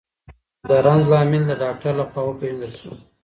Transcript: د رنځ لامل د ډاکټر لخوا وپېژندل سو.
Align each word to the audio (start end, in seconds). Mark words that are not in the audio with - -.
د 0.69 0.69
رنځ 0.85 1.03
لامل 1.11 1.43
د 1.47 1.51
ډاکټر 1.61 1.93
لخوا 1.99 2.21
وپېژندل 2.25 2.71
سو. 2.79 2.91